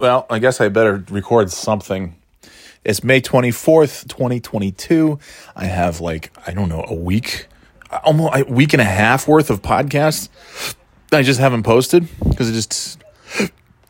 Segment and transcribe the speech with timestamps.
[0.00, 2.16] Well, I guess I better record something.
[2.84, 5.18] It's May 24th, 2022.
[5.54, 7.48] I have like, I don't know, a week,
[8.02, 10.30] almost a week and a half worth of podcasts.
[11.12, 12.98] I just haven't posted because it just,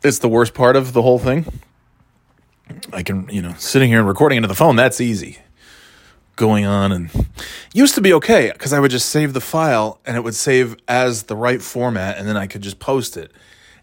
[0.03, 1.45] it's the worst part of the whole thing.
[2.91, 5.37] I can, you know, sitting here and recording into the phone, that's easy.
[6.35, 7.29] Going on and
[7.73, 10.75] used to be okay because I would just save the file and it would save
[10.89, 13.31] as the right format and then I could just post it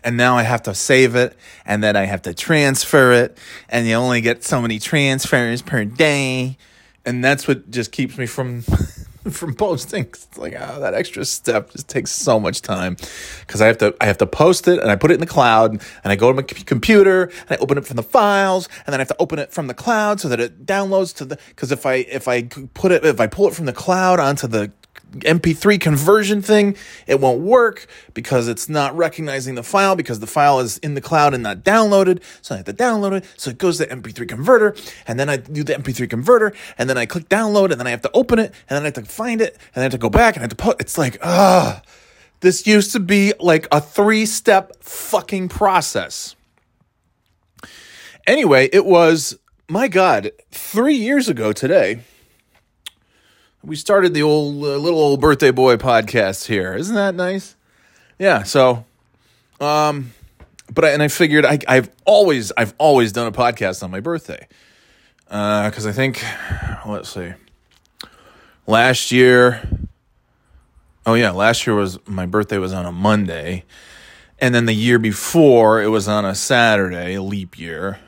[0.05, 3.39] and now I have to save it and then I have to transfer it
[3.69, 6.57] and you only get so many transfers per day.
[7.05, 8.63] And that's what just keeps me from
[9.31, 10.05] from posting.
[10.05, 12.97] It's like oh that extra step just takes so much time.
[13.41, 15.27] Because I have to I have to post it and I put it in the
[15.27, 18.93] cloud and I go to my computer and I open it from the files and
[18.93, 21.39] then I have to open it from the cloud so that it downloads to the
[21.49, 24.47] because if I if I put it if I pull it from the cloud onto
[24.47, 24.73] the
[25.13, 26.77] MP3 conversion thing,
[27.07, 31.01] it won't work because it's not recognizing the file because the file is in the
[31.01, 32.23] cloud and not downloaded.
[32.43, 33.25] So I have to download it.
[33.37, 34.75] So it goes to MP3 converter
[35.07, 37.91] and then I do the MP3 converter and then I click download and then I
[37.91, 39.93] have to open it and then I have to find it and then I have
[39.93, 41.83] to go back and I have to put, it's like, ah,
[42.41, 46.37] this used to be like a three step fucking process.
[48.27, 49.39] Anyway, it was,
[49.69, 52.03] my God, three years ago today
[53.63, 56.75] we started the old uh, little old birthday boy podcast here.
[56.75, 57.57] Isn't that nice?
[58.19, 58.43] Yeah.
[58.45, 58.85] So,
[59.61, 60.13] um,
[60.73, 64.01] but I, and I figured I, I've always I've always done a podcast on my
[64.01, 64.47] birthday
[65.25, 66.23] because uh, I think
[66.87, 67.33] let's see,
[68.67, 69.69] last year.
[71.07, 73.65] Oh yeah, last year was my birthday was on a Monday,
[74.39, 77.99] and then the year before it was on a Saturday, a leap year,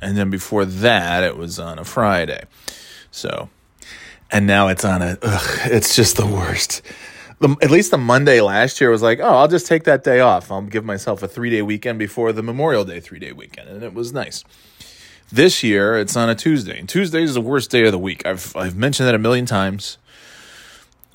[0.00, 2.44] and then before that it was on a Friday.
[3.10, 3.50] So
[4.30, 5.18] and now it's on a.
[5.22, 6.82] Ugh, it's just the worst.
[7.38, 10.20] The, at least the Monday last year was like, oh, I'll just take that day
[10.20, 10.50] off.
[10.50, 13.82] I'll give myself a three day weekend before the Memorial Day three day weekend, and
[13.82, 14.44] it was nice.
[15.30, 18.24] This year, it's on a Tuesday, and Tuesday is the worst day of the week.
[18.24, 19.98] I've I've mentioned that a million times.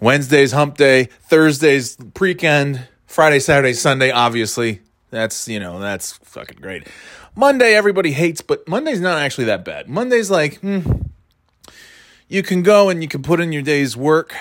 [0.02, 4.82] Wednesday's hump day, Thursday's preekend, Friday, Saturday, Sunday, obviously.
[5.12, 6.88] That's, you know, that's fucking great.
[7.36, 9.88] Monday, everybody hates, but Monday's not actually that bad.
[9.88, 10.82] Monday's like, hmm,
[12.32, 14.34] you can go and you can put in your day's work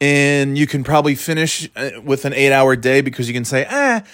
[0.00, 3.66] and you can probably finish uh, with an eight hour day because you can say,
[3.68, 4.04] ah,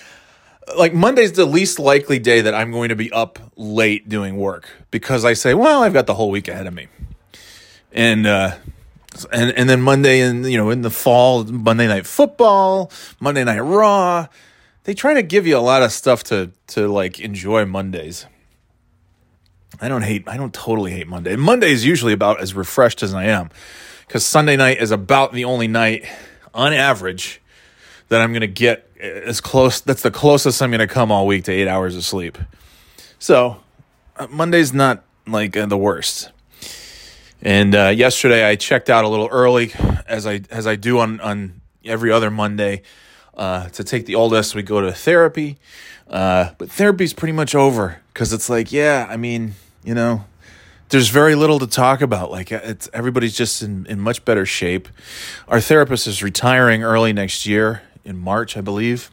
[0.74, 4.70] like Monday's the least likely day that I'm going to be up late doing work
[4.90, 6.88] because I say, well, I've got the whole week ahead of me.
[7.92, 8.56] And, uh,
[9.32, 13.60] and and then Monday and you know in the fall Monday night football, Monday night
[13.60, 14.26] raw,
[14.84, 18.26] they try to give you a lot of stuff to to like enjoy Mondays.
[19.80, 21.36] I don't hate, I don't totally hate Monday.
[21.36, 23.50] Monday is usually about as refreshed as I am
[24.06, 26.06] because Sunday night is about the only night
[26.54, 27.40] on average
[28.08, 29.80] that I'm going to get as close.
[29.80, 32.38] That's the closest I'm going to come all week to eight hours of sleep.
[33.18, 33.60] So
[34.16, 36.30] uh, Monday's not like uh, the worst.
[37.42, 39.72] And uh, yesterday I checked out a little early,
[40.06, 42.82] as I as I do on on every other Monday,
[43.36, 44.54] uh, to take the oldest.
[44.54, 45.58] We go to therapy,
[46.08, 49.54] but therapy's pretty much over because it's like, yeah, I mean,
[49.86, 50.24] you know,
[50.88, 52.30] there's very little to talk about.
[52.30, 54.88] Like it's everybody's just in, in much better shape.
[55.48, 59.10] Our therapist is retiring early next year in March, I believe.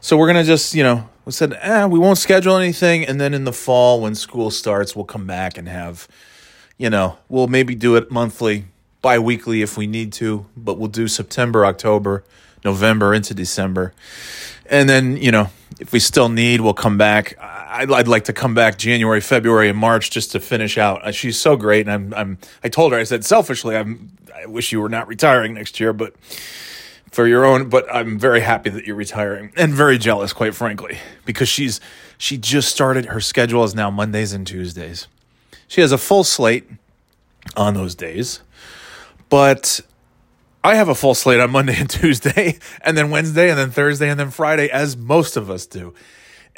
[0.00, 3.34] So we're gonna just, you know, we said, eh, we won't schedule anything, and then
[3.34, 6.08] in the fall when school starts, we'll come back and have,
[6.76, 8.66] you know, we'll maybe do it monthly,
[9.02, 12.24] bi-weekly if we need to, but we'll do September, October,
[12.64, 13.92] November into December.
[14.66, 15.50] And then, you know,
[15.80, 17.36] if we still need, we'll come back.
[17.78, 21.06] I'd, I'd like to come back January, February, and March just to finish out.
[21.06, 24.46] Uh, she's so great, and I'm I'm I told her I said selfishly I'm I
[24.46, 26.14] wish you were not retiring next year, but
[27.12, 27.68] for your own.
[27.68, 31.80] But I'm very happy that you're retiring, and very jealous, quite frankly, because she's
[32.18, 33.06] she just started.
[33.06, 35.06] Her schedule is now Mondays and Tuesdays.
[35.68, 36.68] She has a full slate
[37.56, 38.40] on those days,
[39.28, 39.80] but
[40.64, 44.08] I have a full slate on Monday and Tuesday, and then Wednesday, and then Thursday,
[44.08, 45.94] and then Friday, as most of us do.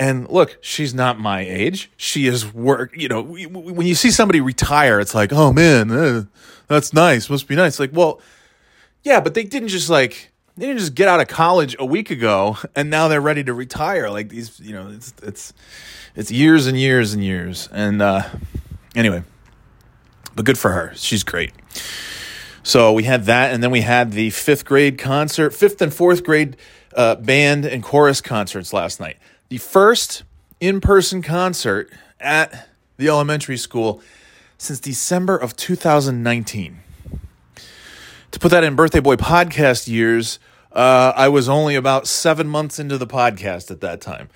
[0.00, 1.90] And look, she's not my age.
[1.98, 2.96] She is work.
[2.96, 6.24] You know, when you see somebody retire, it's like, oh man, uh,
[6.68, 7.28] that's nice.
[7.28, 7.78] Must be nice.
[7.78, 8.18] Like, well,
[9.04, 12.10] yeah, but they didn't just like they didn't just get out of college a week
[12.10, 14.08] ago and now they're ready to retire.
[14.08, 15.52] Like these, you know, it's it's
[16.16, 17.68] it's years and years and years.
[17.70, 18.22] And uh,
[18.96, 19.22] anyway,
[20.34, 20.94] but good for her.
[20.96, 21.52] She's great.
[22.62, 26.24] So we had that, and then we had the fifth grade concert, fifth and fourth
[26.24, 26.56] grade
[26.96, 29.18] uh, band and chorus concerts last night
[29.50, 30.22] the first
[30.60, 34.00] in person concert at the elementary school
[34.56, 36.78] since December of 2019.
[38.30, 40.38] To put that in Birthday Boy podcast years,
[40.72, 44.28] uh, I was only about seven months into the podcast at that time.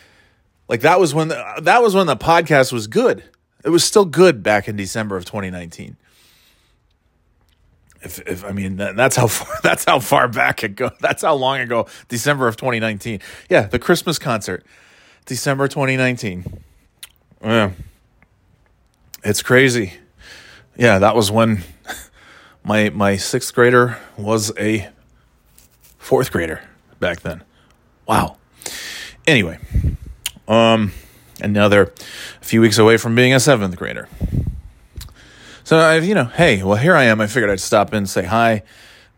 [0.69, 3.23] Like that was when the, that was when the podcast was good.
[3.65, 5.97] It was still good back in December of 2019.
[8.03, 10.91] If, if I mean that, that's how far that's how far back it goes.
[11.01, 11.87] That's how long ago.
[12.09, 13.21] December of 2019.
[13.49, 14.65] Yeah, the Christmas concert,
[15.27, 16.63] December 2019.
[17.43, 17.71] Yeah,
[19.23, 19.95] it's crazy.
[20.77, 21.63] Yeah, that was when
[22.65, 24.89] my my sixth grader was a
[25.99, 26.63] fourth grader
[27.01, 27.43] back then.
[28.07, 28.37] Wow.
[29.27, 29.59] Anyway,
[30.47, 30.93] um,
[31.69, 34.09] they're a few weeks away from being a seventh grader.
[35.65, 37.21] So I've, you know, hey, well here I am.
[37.23, 38.63] I figured I'd stop in say hi,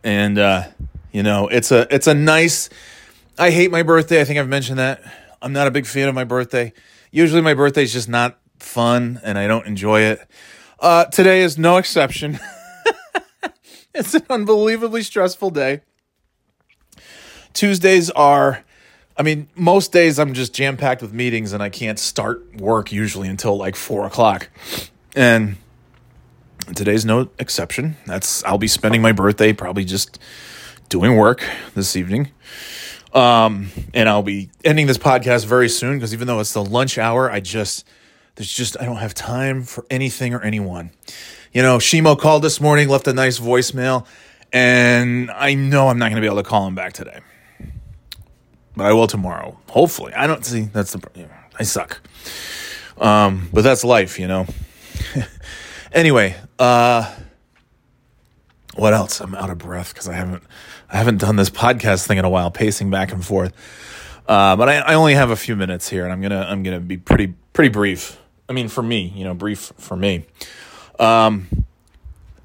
[0.05, 0.65] and uh,
[1.11, 2.69] you know, it's a it's a nice.
[3.39, 4.21] I hate my birthday.
[4.21, 5.03] I think I've mentioned that.
[5.47, 6.73] I'm not a big fan of my birthday.
[7.13, 10.29] Usually, my birthday is just not fun, and I don't enjoy it.
[10.81, 12.41] Uh, today is no exception.
[13.95, 15.83] it's an unbelievably stressful day.
[17.53, 18.65] Tuesdays are,
[19.17, 22.91] I mean, most days I'm just jam packed with meetings and I can't start work
[22.91, 24.51] usually until like four o'clock.
[25.15, 25.59] And
[26.75, 27.97] today's no exception.
[28.05, 30.19] That's, I'll be spending my birthday probably just
[30.89, 32.33] doing work this evening.
[33.17, 36.99] Um, and I'll be ending this podcast very soon because even though it's the lunch
[36.99, 37.87] hour, I just,
[38.35, 40.91] there's just, I don't have time for anything or anyone.
[41.53, 44.07] You know, Shimo called this morning, left a nice voicemail,
[44.53, 47.21] and I know I'm not going to be able to call him back today
[48.77, 49.59] but I will tomorrow.
[49.71, 51.29] Hopefully, I don't see that's the
[51.59, 52.01] I suck.
[52.99, 54.47] Um, but that's life, you know.
[55.93, 57.13] anyway, uh,
[58.77, 59.21] what else?
[59.21, 60.43] I'm out of breath because I haven't
[60.91, 63.53] I haven't done this podcast thing in a while, pacing back and forth.
[64.29, 66.81] Uh, but I, I only have a few minutes here, and I'm gonna I'm gonna
[66.81, 68.21] be pretty pretty brief.
[68.49, 70.27] I mean, for me, you know, brief for me.
[70.99, 71.65] Um,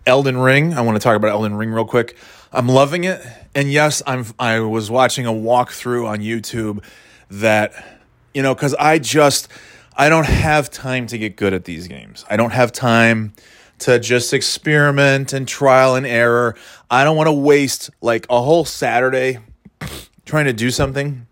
[0.05, 0.73] Elden Ring.
[0.73, 2.17] I want to talk about Elden Ring real quick.
[2.51, 3.21] I'm loving it.
[3.55, 6.83] And yes, I'm I was watching a walkthrough on YouTube
[7.29, 7.73] that
[8.33, 9.47] you know cuz I just
[9.95, 12.25] I don't have time to get good at these games.
[12.29, 13.33] I don't have time
[13.81, 16.55] to just experiment and trial and error.
[16.89, 19.39] I don't want to waste like a whole Saturday
[20.25, 21.27] trying to do something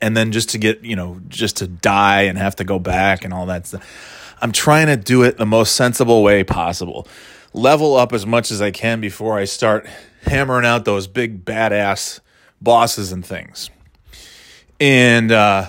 [0.00, 3.24] and then just to get, you know, just to die and have to go back
[3.24, 4.36] and all that stuff.
[4.40, 7.06] I'm trying to do it the most sensible way possible.
[7.52, 9.86] Level up as much as I can before I start
[10.22, 12.20] hammering out those big badass
[12.60, 13.70] bosses and things.
[14.78, 15.68] And uh,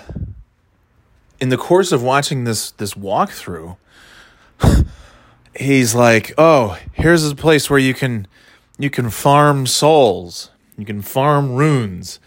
[1.42, 3.76] in the course of watching this this walkthrough,
[5.62, 8.28] he's like, "Oh, here's a place where you can
[8.78, 12.20] you can farm souls, you can farm runes."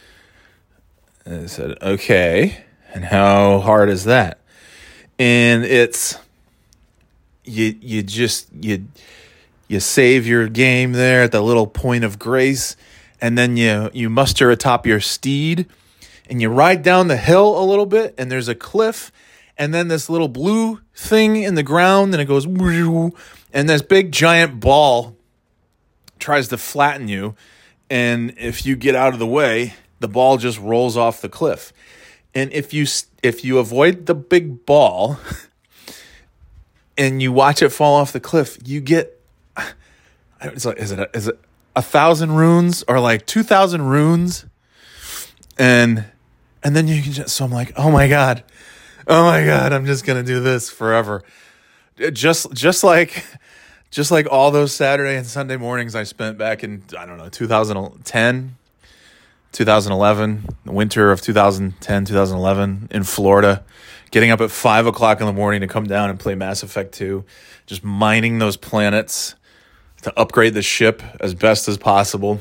[1.24, 4.38] And I said, "Okay, and how hard is that?"
[5.18, 6.18] And it's
[7.44, 8.86] you you just you
[9.68, 12.76] you save your game there at the little point of grace,
[13.20, 15.66] and then you you muster atop your steed,
[16.28, 19.12] and you ride down the hill a little bit, and there's a cliff,
[19.56, 24.12] and then this little blue thing in the ground, and it goes, and this big
[24.12, 25.16] giant ball
[26.18, 27.34] tries to flatten you,
[27.90, 31.72] and if you get out of the way, the ball just rolls off the cliff,
[32.34, 32.86] and if you
[33.22, 35.18] if you avoid the big ball.
[36.96, 39.20] and you watch it fall off the cliff, you get
[40.40, 41.38] it's like is it a, is it
[41.74, 44.46] a thousand runes or like two thousand runes,
[45.58, 46.04] and
[46.62, 48.44] and then you can just so I'm like oh my god,
[49.06, 51.22] oh my god I'm just gonna do this forever,
[52.12, 53.24] just just like
[53.90, 57.28] just like all those Saturday and Sunday mornings I spent back in I don't know
[57.28, 58.56] 2010.
[59.54, 63.64] 2011, the winter of 2010, 2011 in Florida,
[64.10, 66.92] getting up at five o'clock in the morning to come down and play Mass Effect
[66.92, 67.24] 2,
[67.66, 69.36] just mining those planets,
[70.02, 72.38] to upgrade the ship as best as possible.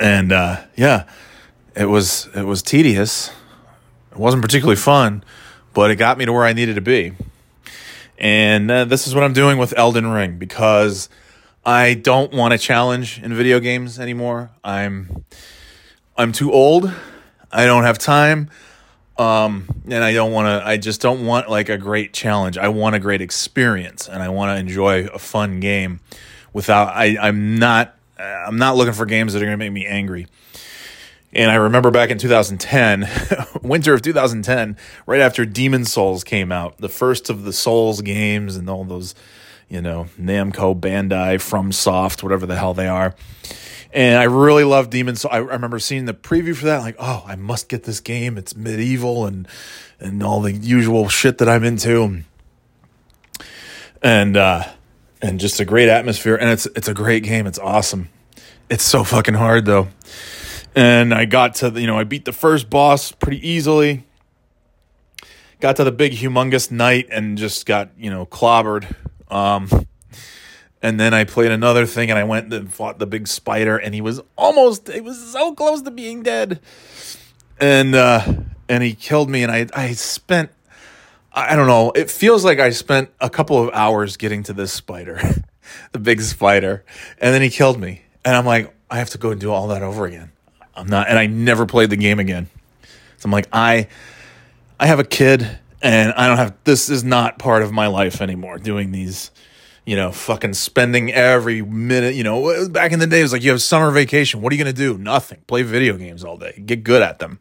[0.00, 1.08] And uh, yeah,
[1.76, 3.30] it was it was tedious.
[4.14, 5.24] It wasn't particularly fun,
[5.72, 7.12] but it got me to where I needed to be.
[8.16, 11.08] And uh, this is what I'm doing with Elden Ring because
[11.66, 14.50] I don't want a challenge in video games anymore.
[14.62, 15.24] I'm
[16.16, 16.92] I'm too old.
[17.50, 18.50] I don't have time.
[19.16, 22.58] Um, and I don't want to, I just don't want like a great challenge.
[22.58, 26.00] I want a great experience and I want to enjoy a fun game
[26.52, 29.86] without, I, I'm not, I'm not looking for games that are going to make me
[29.86, 30.26] angry.
[31.34, 33.08] And I remember back in 2010,
[33.62, 34.76] winter of 2010,
[35.06, 39.16] right after Demon Souls came out, the first of the Souls games and all those,
[39.68, 43.16] you know, Namco, Bandai, FromSoft, whatever the hell they are.
[43.92, 45.34] And I really love Demon Souls.
[45.34, 48.38] I remember seeing the preview for that, like, oh, I must get this game.
[48.38, 49.48] It's medieval and
[50.00, 52.22] and all the usual shit that I'm into.
[54.02, 54.64] And uh
[55.22, 56.36] and just a great atmosphere.
[56.36, 57.46] And it's it's a great game.
[57.46, 58.08] It's awesome.
[58.68, 59.88] It's so fucking hard though.
[60.74, 64.04] And I got to the, you know, I beat the first boss pretty easily.
[65.60, 68.94] got to the big humongous knight and just got you know clobbered.
[69.30, 69.86] Um,
[70.82, 73.94] and then I played another thing and I went and fought the big spider and
[73.94, 76.60] he was almost he was so close to being dead.
[77.58, 78.22] And uh
[78.68, 80.50] and he killed me and I I spent
[81.32, 84.72] I don't know, it feels like I spent a couple of hours getting to this
[84.72, 85.20] spider,
[85.92, 86.84] the big spider,
[87.18, 88.02] and then he killed me.
[88.24, 90.30] And I'm like, I have to go and do all that over again.
[90.76, 92.48] I'm not and I never played the game again.
[93.18, 93.88] So I'm like, I
[94.78, 98.20] I have a kid and I don't have this is not part of my life
[98.20, 99.30] anymore doing these
[99.84, 103.42] you know, fucking spending every minute, you know, back in the day, it was like
[103.42, 104.40] you have summer vacation.
[104.40, 104.96] What are you to do?
[104.96, 105.42] Nothing.
[105.46, 106.62] Play video games all day.
[106.64, 107.38] Get good at them.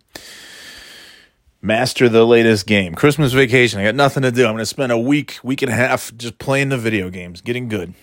[1.62, 2.96] Master the latest game.
[2.96, 3.80] Christmas vacation.
[3.80, 4.46] I got nothing to do.
[4.46, 7.70] I'm to spend a week, week and a half just playing the video games, getting
[7.70, 7.94] good.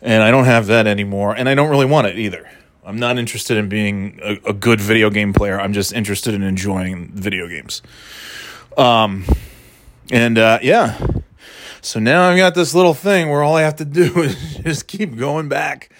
[0.00, 1.34] And I don't have that anymore.
[1.34, 2.48] And I don't really want it either.
[2.90, 5.60] I'm not interested in being a, a good video game player.
[5.60, 7.82] I'm just interested in enjoying video games.
[8.76, 9.24] Um,
[10.10, 10.98] and uh, yeah
[11.82, 14.86] so now I've got this little thing where all I have to do is just
[14.86, 15.90] keep going back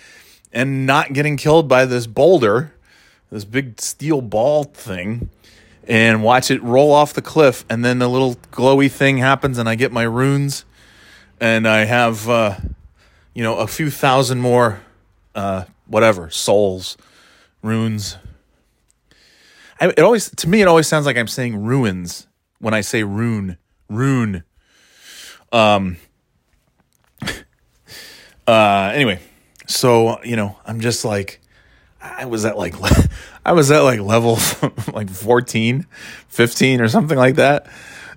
[0.52, 2.75] and not getting killed by this boulder,
[3.30, 5.30] this big steel ball thing,
[5.88, 7.64] and watch it roll off the cliff.
[7.70, 10.64] And then the little glowy thing happens, and I get my runes,
[11.40, 12.56] and I have, uh,
[13.32, 14.80] you know, a few thousand more,
[15.35, 16.97] uh, whatever, souls,
[17.62, 18.16] runes.
[19.80, 22.28] I, it always, to me, it always sounds like I'm saying ruins
[22.61, 24.44] when I say rune, rune.
[25.52, 25.97] Um.
[28.47, 28.90] Uh.
[28.94, 29.20] Anyway,
[29.68, 31.40] so you know, I'm just like,
[32.02, 32.75] I was at like,
[33.47, 34.38] I was at like level
[34.92, 35.87] like 14,
[36.26, 37.68] 15 or something like that,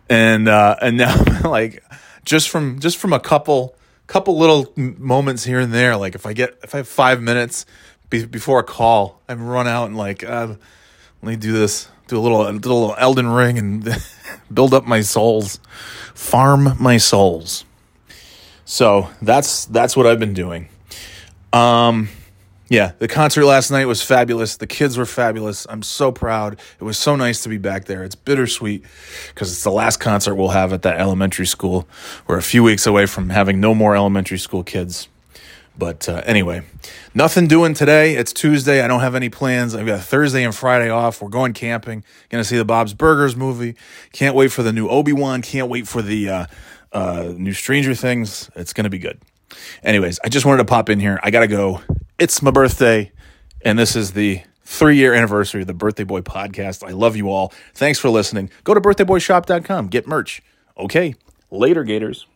[0.10, 1.84] and uh, and now like
[2.26, 3.76] just from just from a couple
[4.08, 7.66] couple little moments here and there, like if I get if I have five minutes
[8.10, 10.56] be, before a call, I run out and like, uh,
[11.22, 13.88] let me do this, do a little a little Elden Ring and
[14.54, 15.60] build up my souls
[16.14, 17.66] farm my souls.
[18.66, 20.70] So that's that's what I've been doing.
[21.52, 22.10] Um,
[22.74, 24.58] yeah, the concert last night was fabulous.
[24.58, 25.68] The kids were fabulous.
[25.70, 26.60] I'm so proud.
[26.80, 28.04] It was so nice to be back there.
[28.04, 28.84] It's bittersweet
[29.28, 31.88] because it's the last concert we'll have at that elementary school.
[32.26, 35.08] We're a few weeks away from having no more elementary school kids.
[35.78, 36.64] But uh, anyway,
[37.14, 38.16] nothing doing today.
[38.16, 38.82] It's Tuesday.
[38.82, 39.76] I don't have any plans.
[39.76, 41.22] I've got Thursday and Friday off.
[41.22, 42.04] We're going camping.
[42.30, 43.76] Gonna see the Bob's Burgers movie.
[44.14, 45.44] Can't wait for the new Obi Wan.
[45.44, 46.46] Can't wait for the uh,
[46.92, 48.50] uh, new Stranger Things.
[48.56, 49.22] It's gonna be good.
[49.84, 51.20] Anyways, I just wanted to pop in here.
[51.22, 51.80] I gotta go.
[52.20, 53.12] It's my birthday,
[53.66, 56.88] and this is the three year anniversary of the Birthday Boy podcast.
[56.88, 57.52] I love you all.
[57.74, 58.50] Thanks for listening.
[58.64, 59.88] Go to birthdayboyshop.com.
[59.88, 60.42] Get merch.
[60.78, 61.16] Okay.
[61.50, 62.28] Later, Gators.